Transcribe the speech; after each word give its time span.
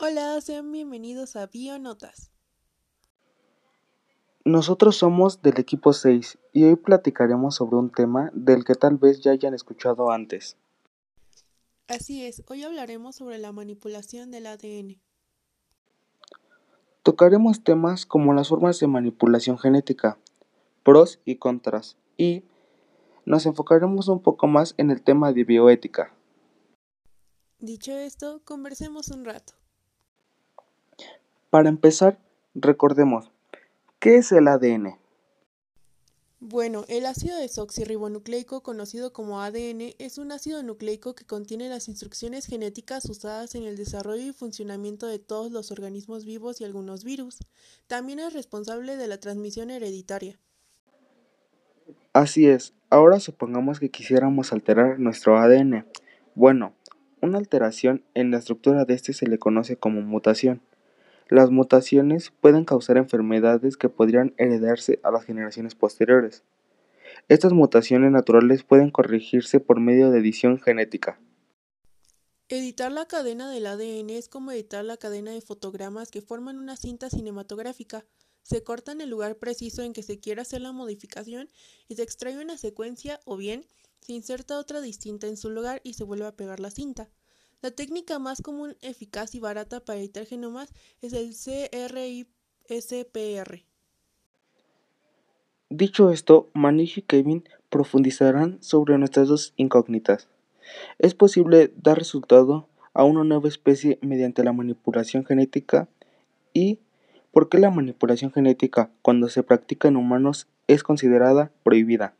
Hola, 0.00 0.40
sean 0.40 0.70
bienvenidos 0.70 1.34
a 1.34 1.48
Bionotas. 1.48 2.30
Nosotros 4.44 4.94
somos 4.94 5.42
del 5.42 5.58
equipo 5.58 5.92
6 5.92 6.38
y 6.52 6.62
hoy 6.62 6.76
platicaremos 6.76 7.56
sobre 7.56 7.78
un 7.78 7.90
tema 7.90 8.30
del 8.32 8.64
que 8.64 8.76
tal 8.76 8.96
vez 8.96 9.20
ya 9.22 9.32
hayan 9.32 9.54
escuchado 9.54 10.12
antes. 10.12 10.56
Así 11.88 12.24
es, 12.24 12.44
hoy 12.46 12.62
hablaremos 12.62 13.16
sobre 13.16 13.38
la 13.38 13.50
manipulación 13.50 14.30
del 14.30 14.46
ADN. 14.46 15.00
Tocaremos 17.02 17.64
temas 17.64 18.06
como 18.06 18.32
las 18.34 18.50
formas 18.50 18.78
de 18.78 18.86
manipulación 18.86 19.58
genética, 19.58 20.16
pros 20.84 21.18
y 21.24 21.38
contras, 21.38 21.96
y 22.16 22.44
nos 23.24 23.46
enfocaremos 23.46 24.06
un 24.06 24.22
poco 24.22 24.46
más 24.46 24.74
en 24.76 24.92
el 24.92 25.02
tema 25.02 25.32
de 25.32 25.42
bioética. 25.42 26.14
Dicho 27.58 27.90
esto, 27.90 28.40
conversemos 28.44 29.08
un 29.08 29.24
rato. 29.24 29.54
Para 31.50 31.70
empezar, 31.70 32.18
recordemos, 32.54 33.30
¿qué 34.00 34.16
es 34.16 34.32
el 34.32 34.48
ADN? 34.48 34.98
Bueno, 36.40 36.84
el 36.88 37.06
ácido 37.06 37.36
desoxirribonucleico, 37.38 38.62
conocido 38.62 39.14
como 39.14 39.40
ADN, 39.40 39.94
es 39.98 40.18
un 40.18 40.30
ácido 40.30 40.62
nucleico 40.62 41.14
que 41.14 41.24
contiene 41.24 41.70
las 41.70 41.88
instrucciones 41.88 42.44
genéticas 42.44 43.06
usadas 43.06 43.54
en 43.54 43.64
el 43.64 43.76
desarrollo 43.76 44.24
y 44.24 44.32
funcionamiento 44.32 45.06
de 45.06 45.18
todos 45.18 45.50
los 45.50 45.72
organismos 45.72 46.26
vivos 46.26 46.60
y 46.60 46.64
algunos 46.64 47.02
virus. 47.02 47.38
También 47.86 48.18
es 48.18 48.34
responsable 48.34 48.96
de 48.96 49.08
la 49.08 49.18
transmisión 49.18 49.70
hereditaria. 49.70 50.38
Así 52.12 52.46
es, 52.46 52.74
ahora 52.90 53.20
supongamos 53.20 53.80
que 53.80 53.90
quisiéramos 53.90 54.52
alterar 54.52 55.00
nuestro 55.00 55.38
ADN. 55.38 55.86
Bueno, 56.34 56.74
una 57.22 57.38
alteración 57.38 58.04
en 58.12 58.30
la 58.30 58.36
estructura 58.36 58.84
de 58.84 58.92
este 58.92 59.14
se 59.14 59.26
le 59.26 59.38
conoce 59.38 59.76
como 59.76 60.02
mutación. 60.02 60.60
Las 61.28 61.50
mutaciones 61.50 62.32
pueden 62.40 62.64
causar 62.64 62.96
enfermedades 62.96 63.76
que 63.76 63.90
podrían 63.90 64.34
heredarse 64.38 64.98
a 65.02 65.10
las 65.10 65.24
generaciones 65.24 65.74
posteriores. 65.74 66.42
Estas 67.28 67.52
mutaciones 67.52 68.10
naturales 68.10 68.62
pueden 68.62 68.90
corregirse 68.90 69.60
por 69.60 69.78
medio 69.78 70.10
de 70.10 70.20
edición 70.20 70.58
genética. 70.58 71.20
Editar 72.48 72.90
la 72.90 73.04
cadena 73.04 73.50
del 73.50 73.66
ADN 73.66 74.08
es 74.08 74.28
como 74.28 74.52
editar 74.52 74.82
la 74.82 74.96
cadena 74.96 75.32
de 75.32 75.42
fotogramas 75.42 76.10
que 76.10 76.22
forman 76.22 76.56
una 76.56 76.76
cinta 76.76 77.10
cinematográfica. 77.10 78.06
Se 78.42 78.62
corta 78.62 78.92
en 78.92 79.02
el 79.02 79.10
lugar 79.10 79.36
preciso 79.36 79.82
en 79.82 79.92
que 79.92 80.02
se 80.02 80.18
quiere 80.18 80.40
hacer 80.40 80.62
la 80.62 80.72
modificación 80.72 81.50
y 81.88 81.96
se 81.96 82.04
extrae 82.04 82.38
una 82.38 82.56
secuencia 82.56 83.20
o 83.26 83.36
bien 83.36 83.66
se 84.00 84.14
inserta 84.14 84.58
otra 84.58 84.80
distinta 84.80 85.26
en 85.26 85.36
su 85.36 85.50
lugar 85.50 85.82
y 85.84 85.92
se 85.92 86.04
vuelve 86.04 86.24
a 86.24 86.36
pegar 86.36 86.60
la 86.60 86.70
cinta. 86.70 87.10
La 87.60 87.72
técnica 87.72 88.20
más 88.20 88.40
común, 88.40 88.76
eficaz 88.82 89.34
y 89.34 89.40
barata 89.40 89.80
para 89.80 89.98
editar 89.98 90.24
genomas 90.24 90.72
es 91.02 91.12
el 91.12 91.34
CRISPR. 92.70 93.64
Dicho 95.68 96.10
esto, 96.12 96.50
Manish 96.54 96.98
y 96.98 97.02
Kevin 97.02 97.42
profundizarán 97.68 98.62
sobre 98.62 98.96
nuestras 98.96 99.26
dos 99.26 99.54
incógnitas. 99.56 100.28
¿Es 101.00 101.14
posible 101.14 101.72
dar 101.76 101.98
resultado 101.98 102.68
a 102.94 103.02
una 103.02 103.24
nueva 103.24 103.48
especie 103.48 103.98
mediante 104.02 104.44
la 104.44 104.52
manipulación 104.52 105.24
genética? 105.24 105.88
¿Y 106.52 106.78
por 107.32 107.48
qué 107.48 107.58
la 107.58 107.70
manipulación 107.70 108.32
genética, 108.32 108.92
cuando 109.02 109.28
se 109.28 109.42
practica 109.42 109.88
en 109.88 109.96
humanos, 109.96 110.46
es 110.68 110.84
considerada 110.84 111.50
prohibida? 111.64 112.14